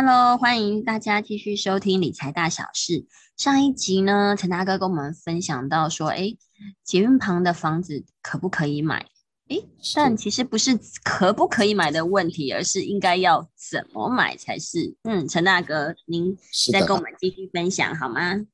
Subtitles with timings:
[0.00, 3.04] Hello，欢迎大家继续收听理财大小事。
[3.36, 6.36] 上一集呢，陈大哥跟我们分享到说，哎，
[6.84, 9.04] 捷运旁的房子可不可以买？
[9.48, 9.60] 哎，
[9.96, 14.94] 但其实不是可不可以买的问题，而是应该要怎么买才是。
[15.02, 16.38] 嗯，陈大哥，您
[16.72, 18.46] 再跟我们继续分享好吗？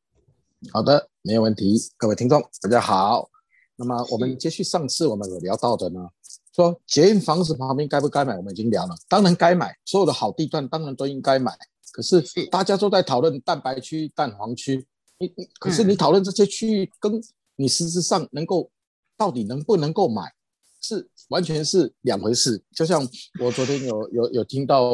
[0.72, 1.76] 好的，没有问题。
[1.98, 3.28] 各位听众，大家好。
[3.76, 6.08] 那么我们接续上次我们有聊到的呢，
[6.54, 11.52] 说捷运房子旁边该不该买，我们已经聊了，当然该买，所有的好地段当然都应该买。
[11.92, 14.86] 可是大家都在讨论蛋白区、蛋黄区，
[15.18, 17.20] 你你，可是你讨论这些区域，跟
[17.56, 18.70] 你实质上能够
[19.16, 20.22] 到底能不能够买？
[20.80, 22.62] 是完全是两回事。
[22.74, 23.00] 就像
[23.40, 24.92] 我昨天有有有听到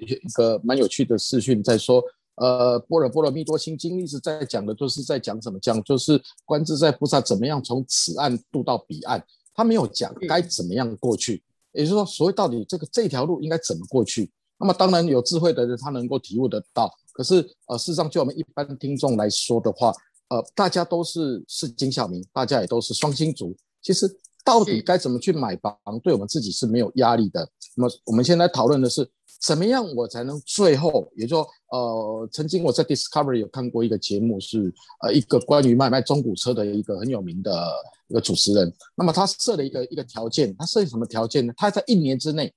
[0.00, 2.02] 一个蛮有趣的视讯，在说，
[2.36, 5.58] 呃，波若波罗蜜多心经一直在讲的，就是在讲什么？
[5.58, 9.20] 讲就是观自在菩萨怎么样从此岸渡到彼岸，
[9.56, 11.42] 他没有讲该怎么样过去。
[11.72, 14.30] 也就是说，所谓到底这个这条路应该怎么过去？
[14.58, 16.88] 那么当然有智慧的人他能够体悟得到。
[17.12, 19.92] 可是呃，事实上就我们一般听众来说的话，
[20.28, 24.06] 呃，大家都是是金小明，大家也都是双星族，其实。
[24.46, 27.48] 到底该怎么去买房，对我们自己是没有压力的。
[27.74, 29.04] 那么我们现在讨论的是，
[29.40, 34.72] 怎么样我才能最后，也就说，呃，曾经我在 Discovery 有看过一个节目，是
[35.02, 37.52] 呃一个关于买卖中古车的一个很有名的
[38.06, 38.72] 一个主持人。
[38.94, 41.52] 那么他设了一个一个条件，他设什么条件呢？
[41.56, 42.54] 他在一年之内，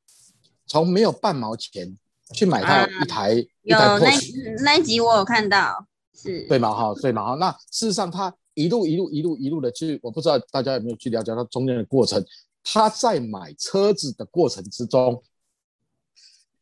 [0.68, 1.98] 从没有半毛钱
[2.36, 4.08] 去买到一台一台破。
[4.08, 6.72] 那那集我有看到，是对嘛？
[6.72, 7.26] 哈，对嘛？
[7.26, 8.32] 哈，那事实上他。
[8.60, 12.22] 一路一路一路一路的去，我不知道大家有没有去了解他中间的过程。
[12.62, 15.24] 他在买车子的过程之中，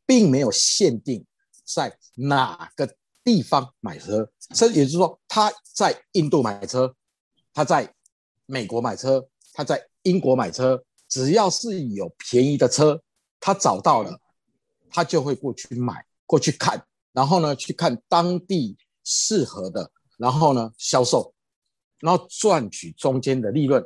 [0.06, 1.26] 并没有限定
[1.66, 2.88] 在哪个
[3.24, 6.96] 地方买车，这也就是说，他在印度买车，
[7.52, 7.92] 他在
[8.46, 13.02] 美国买车，他在英国买车，只要是有便宜的车，
[13.40, 14.22] 他找到了，
[14.88, 21.34] 他就会过去买，过去看，然后呢，去看当地适合的，然后呢，销售。
[22.00, 23.84] 然后赚取中间的利润，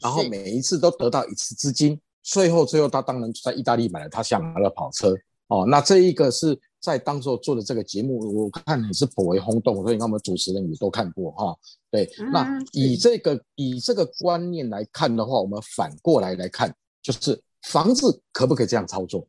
[0.00, 5.14] 然后每一次都得到一次资金，最后最后他当然就在意大利买了他想要的跑车
[5.46, 5.64] 哦。
[5.68, 11.56] 那这一个是在当时做的这个节目，我看也是颇为轰动，所以我们主持人也都看过哈。
[11.90, 19.26] 对，那以这个以这个观念来看的话，我们反过来来看，就是房子可不可以这样操作？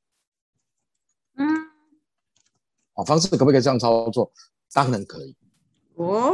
[1.38, 1.48] 嗯，
[2.96, 4.32] 哦，房子可不可以这样操作？
[4.74, 5.36] 当然可以。
[5.94, 6.34] 哦。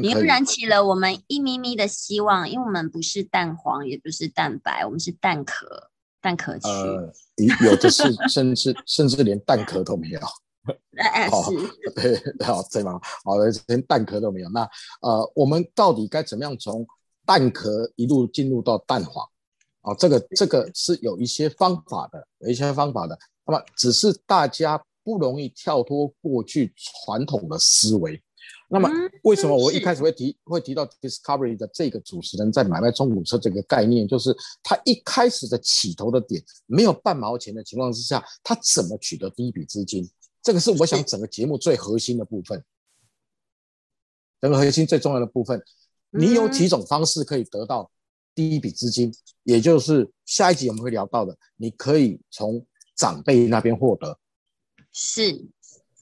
[0.00, 5.90] 你又燃起了我们一咪咪的希望，因为我们不是蛋黄，也不是蛋白，我们是蛋壳，
[6.20, 6.68] 蛋壳区。
[6.68, 7.12] 呃，
[7.64, 10.20] 有的是， 甚至甚至连蛋壳都没有。
[10.98, 11.32] 哎，是，
[11.94, 13.00] 对，好，对吗？
[13.24, 14.48] 好的，连蛋壳都没有。
[14.50, 14.68] 那
[15.00, 16.86] 呃，我们到底该怎么样从
[17.24, 19.26] 蛋壳一路进入到蛋黄？
[19.82, 23.18] 啊，这个这个是有一些方法的，有一些方法的。
[23.46, 28.20] 那么，只是大家不容易跳脱过去传统的思维。
[28.70, 28.88] 那么，
[29.22, 34.06] 为什么我一开始会提会提到 Discovery 的这个主持人在买卖中古车这个概念？
[34.06, 40.06] 就是他一开始的起头的点没有半毛钱的情况之下，他怎么取得第一笔资金？
[40.42, 42.62] 这个是我想整个节目最核心的部分，
[44.40, 45.62] 整个核心最重要的部分。
[46.10, 47.90] 你有几种方式可以得到
[48.34, 49.10] 第一笔资金？
[49.44, 54.18] 也就是下一集我们会聊到的，你可以从长辈那边获得。
[54.92, 55.46] 是。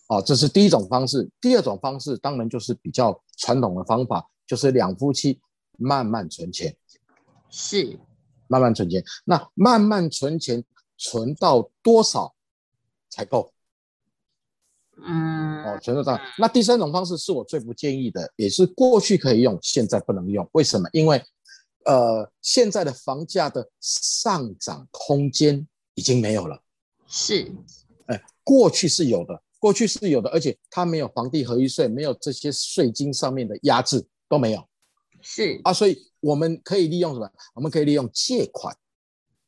[0.08, 1.28] 哦，这是第一种方式。
[1.40, 5.40] 第二种方式当然就是比较传统的方法，就是两夫妻
[5.78, 6.76] 慢慢存钱，
[7.50, 7.98] 是
[8.46, 9.02] 慢慢存钱。
[9.24, 10.64] 那慢慢存钱，
[10.96, 12.34] 存到多少
[13.08, 13.52] 才够？
[15.04, 20.48] 嗯，哦，存到这那第三种方式是我最不建议的，也是过去可以用，现在不能用。
[20.52, 20.88] 为什么？
[20.92, 21.22] 因为
[21.84, 26.62] 呃，现在的房价的上涨空间已经没有了。
[27.06, 27.52] 是，
[28.06, 29.42] 哎，过去是有的。
[29.66, 34.64] 过去是有的，而且它没有房地合一税，没有这些税金上面的压制都没有，
[35.20, 37.28] 是啊，所以我们可以利用什么？
[37.52, 38.72] 我们可以利用借款，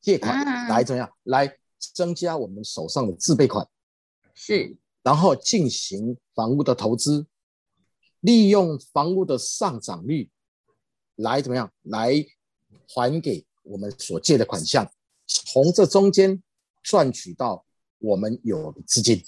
[0.00, 1.08] 借款来怎么样？
[1.22, 1.56] 来
[1.94, 3.64] 增加我们手上的自备款，
[4.34, 7.24] 是，然后进行房屋的投资，
[8.18, 10.28] 利用房屋的上涨率
[11.14, 11.72] 来怎么样？
[11.82, 12.26] 来
[12.88, 14.90] 还给我们所借的款项，
[15.28, 16.42] 从这中间
[16.82, 17.64] 赚取到
[18.00, 19.22] 我们有的资金。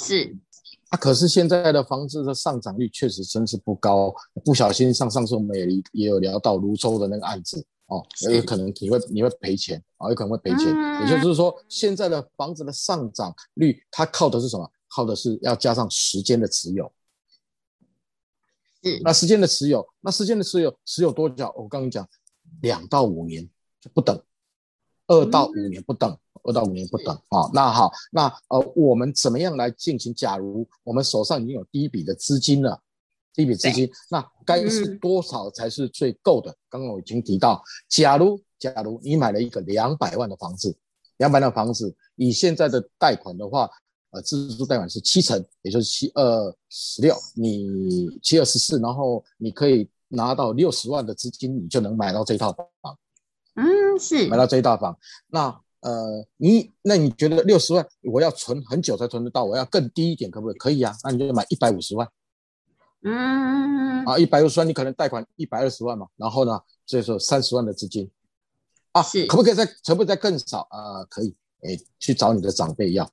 [0.00, 0.36] 是，
[0.90, 4.14] 啊，可是现在的房子的上涨率确实真是不高。
[4.44, 10.68] 不小心上上次我们也也有聊到泸州的那个案子哦，有可能你会你会赔钱啊，有可能会赔钱。
[11.00, 14.70] 也就是说，现在的房子的上涨率，它靠的是什么？
[14.88, 16.92] 靠的是要加上时间的持有。
[18.82, 21.52] 嗯，那时间的持有，那时间的持有，持有多久？
[21.56, 22.08] 我刚刚讲，
[22.62, 23.48] 两到五年
[23.80, 24.22] 就不等，
[25.08, 26.16] 二到五年不等。
[26.48, 27.48] 二到五年不等啊。
[27.52, 30.14] 那好，那呃，我们怎么样来进行？
[30.14, 32.80] 假如我们手上已经有第一笔的资金了，
[33.34, 36.54] 第一笔资金，那该是多少才是最够的？
[36.68, 40.76] 刚刚我已经提到，假如假如你买了一个两百万的房子，
[41.18, 43.70] 两百万的房子，以现在的贷款的话，
[44.10, 52.98] 呃，自住贷款是七成，也就是七二十六，你七二十四，然后你可以拿到六十万的资金，你就能买到这套房。
[53.54, 54.96] 嗯，是买到这一套房。
[55.26, 59.44] 那呃，你那你觉得六十万我要存很久才存得到？
[59.44, 60.58] 我要更低一点可不可以？
[60.58, 62.08] 可以啊，那你就买一百五十万。
[63.04, 68.10] 嗯，啊，一百五十万你可能贷款一百二十万嘛，然后呢，所以说三十万的资金
[68.90, 71.04] 啊，是可不可以再可不可以再更少啊？
[71.08, 73.08] 可以，哎，去找你的长辈要。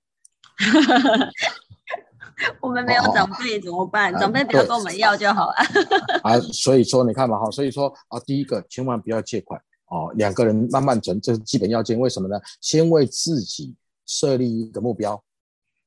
[2.60, 4.12] 我们没有长辈怎么办？
[4.20, 5.54] 长辈不要跟我们要就好了。
[6.24, 9.62] 啊，所以说你看嘛哈，所以说啊，第一个千万不要借款。
[9.88, 12.00] 哦，两个人慢慢存，这是基本要件。
[12.00, 12.40] 为什么呢？
[12.62, 15.24] 先为自己设立一个目标，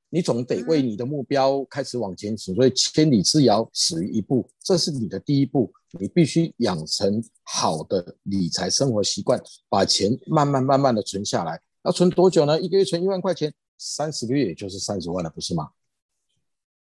[0.08, 2.54] 你总得为你的目标开始往前行。
[2.54, 5.72] 所以千里之遥，始于一步，这是你的第一步。
[5.98, 11.60] 你必须养成好的理财生活习惯，把钱慢慢慢慢的存下来。
[11.82, 12.60] 要存多久呢？
[12.60, 15.70] 一个月存一万块钱，三十个月也就是三十万了，不是吗？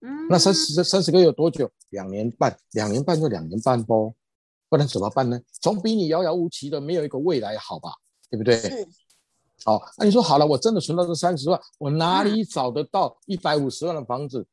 [0.02, 1.70] 嗯，那三十三十个月有多久？
[1.90, 4.16] 两年半，两年半就两年半不？
[4.74, 5.40] 不然怎么办呢？
[5.62, 7.94] 总比你遥遥无期的没有一个未来好吧？
[8.28, 8.56] 对不对？
[8.58, 8.88] 是。
[9.64, 14.48] 好，那你说好了，我真的存到这三十万，我哪里找得到一百五十万的房子？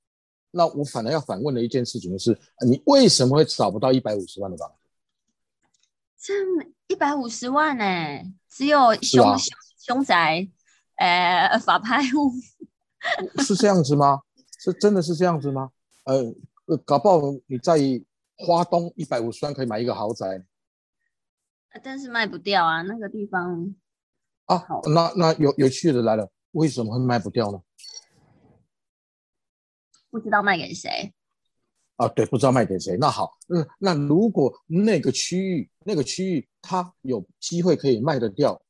[0.50, 4.74] 那我反而要反问的一件事情是：你为什么会找不到一百五十万的房子？
[6.20, 6.34] 这
[6.88, 7.84] 一百五十万呢？
[8.50, 9.24] 只有凶
[9.78, 10.46] 凶宅，
[10.96, 12.30] 呃，法拍屋，
[13.42, 14.20] 是这样子吗？
[14.58, 15.70] 是真的是这样子吗？
[16.04, 17.78] 呃，搞不好你在。
[18.40, 20.44] 花东一百五十万可以买一个豪宅，
[21.82, 23.74] 但是卖不掉啊，那个地方
[24.46, 27.60] 啊，那那有有趣的来了，为什么会卖不掉呢？
[30.10, 31.12] 不知道卖给谁
[31.96, 32.08] 啊？
[32.08, 32.96] 对，不知道卖给谁。
[32.96, 38.60] 那好，嗯，那如果那个区域那个区域它有机会可以卖得掉，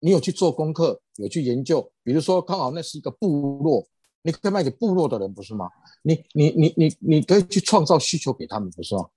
[0.00, 3.86] 你有去做功课，有去研究，比如说刚好那是一个部落。
[4.26, 5.70] 你可以卖给部落的人，不是吗？
[6.02, 9.08] 你你你你你可以去创造需求给他们，不是吗？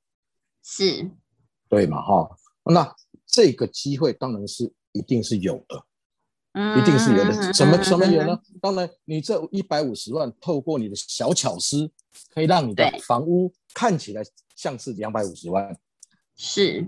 [0.61, 1.09] 是，
[1.67, 1.99] 对嘛？
[1.99, 2.29] 哈，
[2.63, 2.95] 那
[3.25, 5.83] 这个机会当然是一定是有的，
[6.79, 7.51] 一定是有的。
[7.53, 8.39] 什么什么有呢？
[8.61, 11.89] 当然，你这一百五十万，透过你的小巧思，
[12.31, 14.21] 可以让你的房屋看起来
[14.55, 15.75] 像是两百五十万。
[16.35, 16.87] 是。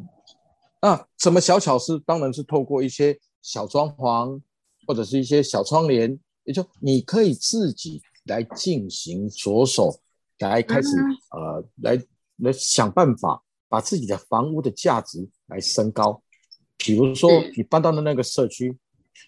[0.80, 2.00] 那什么小巧思？
[2.02, 4.40] 当然是透过一些小装潢，
[4.86, 8.00] 或者是一些小窗帘，也就你可以自己。
[8.26, 10.00] 来进行着手，
[10.40, 10.90] 来开始
[11.32, 12.02] 呃，来
[12.38, 16.22] 来想办法把自己的房屋的价值来升高。
[16.78, 18.76] 比如说，你搬到的那个社区，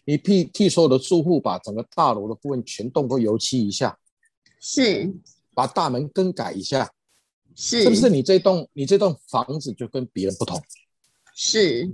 [0.06, 3.98] 你替替所有的住户把整个大楼的部分全动都油漆一下，
[4.60, 5.14] 是，
[5.54, 6.92] 把大门更改一下，
[7.56, 10.60] 是，是不是你这栋你这栋房子就跟别人不同？
[11.36, 11.88] 是，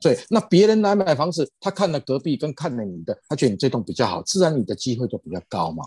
[0.00, 0.18] 对。
[0.30, 5.84] 那别人来买房子，他看了隔壁跟看了你的，他觉得你这栋比较好，自然你的机会就比较高嘛。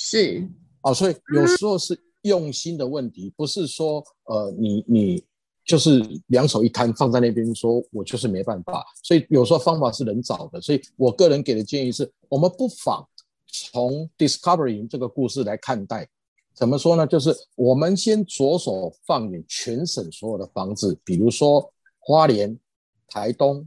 [0.00, 0.48] 是
[0.82, 5.24] 哦，所以有时候是用心的问题，不是说呃，你你
[5.64, 8.86] 就是两手一摊放在那边，说我就是没办法。
[9.02, 10.60] 所以有时候方法是人找的。
[10.60, 13.04] 所以我个人给的建议是，我们不妨
[13.48, 16.08] 从 Discovery 这个故事来看待。
[16.54, 17.04] 怎么说呢？
[17.04, 22.56] 就是我们先着手放眼全省所有的房子，比如说花莲、
[23.08, 23.66] 台东、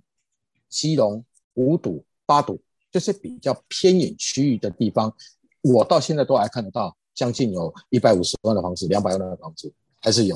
[0.69, 2.57] 基隆、五堵、八堵
[2.89, 5.13] 这些比较偏远区域的地方。
[5.61, 10.35] 我到现在都还看得到，将近有一百五十万的房子，两百万的房子还是有，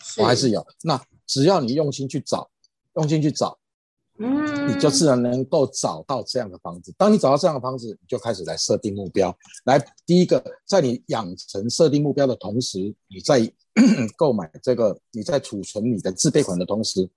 [0.00, 0.66] 是，我还是有。
[0.82, 2.50] 那只要你用心去找，
[2.96, 3.58] 用心去找，
[4.18, 6.92] 嗯，你就自然能够找到这样的房子。
[6.98, 9.34] 当你找到这样的房子，你就开始来设定目标。
[9.64, 13.50] 来，第一个，在你养成设定目标的同时，你在
[14.16, 17.08] 购买这个，你在储存你的自备款的同时，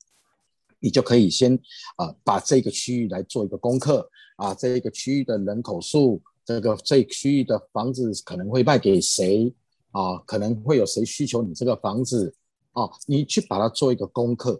[0.79, 1.59] 你就可以先
[1.97, 6.21] 啊，把这个区域来做一个功课啊，这一个区域的人口数。
[6.45, 9.53] 这个这区域的房子可能会卖给谁
[9.91, 10.17] 啊？
[10.25, 12.33] 可能会有谁需求你这个房子
[12.71, 12.89] 啊？
[13.05, 14.59] 你去把它做一个功课，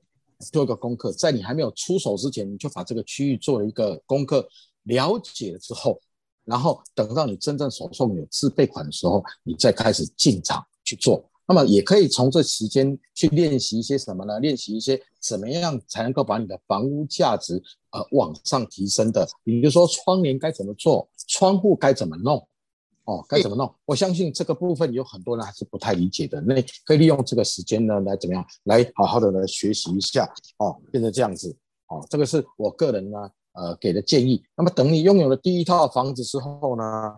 [0.52, 4.48] 做一个功课，在你还没有出手之前，你就把这个区域做了一个功课，
[4.84, 6.00] 了解了之后，
[6.46, 11.24] 然后等到你真正手上有自备款的时候，你再开始进场去做。
[11.48, 14.40] 那么也可以从这时间去练习一些什么呢？
[14.40, 19.28] 练习一些怎么样才能够把你的房屋价值呃往上提升的。
[19.44, 22.46] 比如说窗帘该怎么做，窗户该怎么弄，
[23.06, 23.74] 哦，该怎么弄？
[23.86, 26.42] 我相信这个部分有很多人还是不太理解的。
[26.42, 31.56] 那可以利用这个时间呢，来怎么样，来好好的来学习一下哦，变成这样子
[31.88, 32.06] 哦。
[32.10, 33.18] 这个是我个人呢
[33.54, 34.44] 呃给的建议。
[34.58, 37.16] 那么等你拥有了第一套房子之后呢，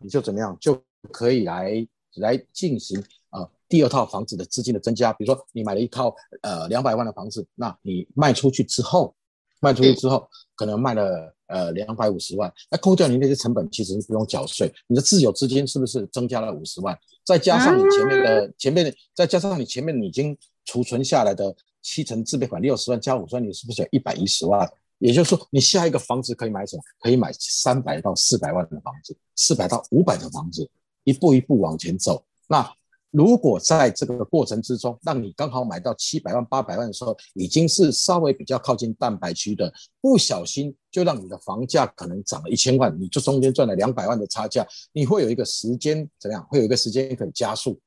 [0.00, 0.78] 你就怎么样就
[1.10, 5.10] 可以来来进行呃第二套房子的资金的增加。
[5.14, 9.14] 比如说你买了一套呃两百万的房子，那你卖出去之后，
[9.60, 16.96] 卖出去之后可能卖了呃两百五十万，那扣掉你那些成本，其实不用缴税，你的自有资金是不是增加了五十万？
[17.24, 24.70] 再加上你前面的前面的，再加上你前面已经储存下来的七成自备款六十万加五十万，你是不是有一百一十万？
[24.98, 26.82] 也就是说，你下一个房子可以买什么？
[27.00, 30.68] 可以买三百到四百万的房子，四百到五百的房子，
[31.04, 32.24] 一步一步往前走。
[32.48, 32.68] 那
[33.10, 46.46] 如果在这个过程之中，让你刚好买到七百万、八百万的时候，已经是稍微比较靠近蛋白区的，不小心就让你的房价可能涨了一千万，你就中间赚了两百万的差价，你会有一个时间怎么样？
[46.50, 47.80] 会有一个时间可以加速，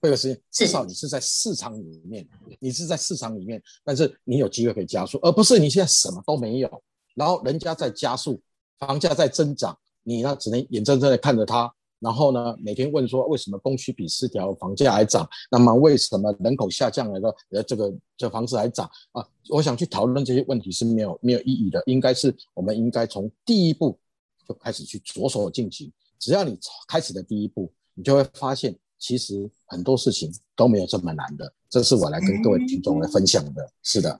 [0.00, 2.26] 会有时间，至少你是在市场里面，
[2.58, 6.82] 你是在市场里面，但是你有机会可以加速，而不是你现在什么都没有，
[7.14, 8.40] 然后人家在加速，
[8.78, 11.73] 房价在增长，你呢只能眼睁睁的看着它。
[12.04, 15.26] 然后呢，每天问说为什么供需比失调，房价还涨？
[15.50, 19.26] 那么为什么人口下降了的呃这个这房子还涨啊？
[19.48, 23.98] 我想去讨论这些问题是没有没有意义的，应该是我们应该从第一步
[24.46, 25.90] 就开始去着手进行。
[26.18, 31.50] 只要你开始的第一步，你就会发现其实很多事情都没有这么难的。
[31.70, 33.66] 这是我来跟各位听众来分享的。
[33.82, 34.18] 是的，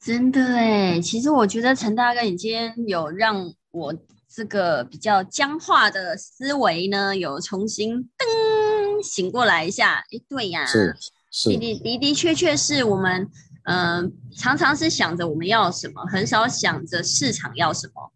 [0.00, 3.92] 真的哎，其实我觉得陈大哥，你今天有让我。
[4.34, 10.04] 这个比较僵化的思维呢，有重新噔醒过来一下。
[10.10, 10.96] 哎，对呀，是
[11.30, 13.30] 是的的的确确是我们，
[13.64, 18.12] 嗯，常常是想着我们要什么，很少想着市场要什么。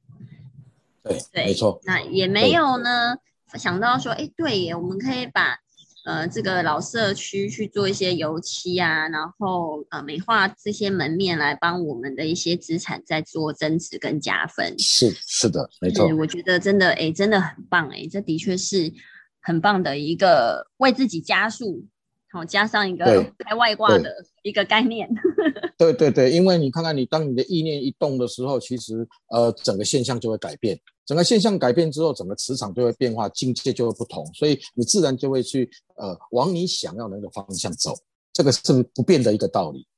[1.04, 1.80] 对，没错。
[1.84, 3.16] 那也没有呢，
[3.54, 5.60] 想到说，哎，对耶，我们可以把。
[6.08, 14.74] 呃，这个老社区去做一些油漆啊，然后呃美化这些门面，来帮我们的一些资产在做增值跟加分。
[14.78, 16.08] 是是的，没错。
[16.16, 18.90] 我觉得真的哎，真的很棒哎，这的确是
[19.42, 21.84] 很棒的一个为自己加速，
[22.32, 24.10] 好加上一个开外挂的
[24.42, 25.06] 一个概念。
[25.76, 30.80] 对对对，因为你看看你当你的意念一动的时候，其实呃整个现象就会改变。
[31.08, 37.94] 整个现象改变之后，整个磁场就会变化，境界就会不同，所以你自然就会去呃往你想要的那个方向走，
[38.30, 39.88] 这个是不变的一个道理。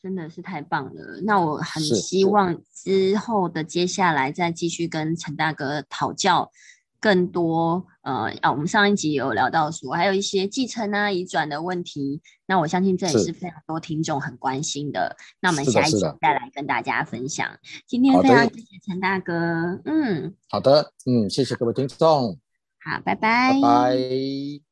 [0.00, 6.52] 真的是太棒了，那我很希望之后的接下来再继续跟陈大哥讨教。
[7.00, 12.20] 更多呃啊，我们上一集有聊到说，还有一些继承啊、移转的问题。
[12.46, 15.16] 那我相信这也是非常多听众很关心的。
[15.40, 17.48] 那我们下一集再来跟大家分享。
[17.86, 22.38] 今天非常谢谢陈大哥，嗯，好的，嗯，谢谢各位听众，
[22.78, 24.69] 好，拜拜，拜拜。